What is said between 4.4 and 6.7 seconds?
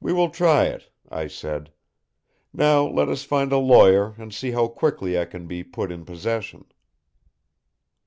how quickly I can be put in possession."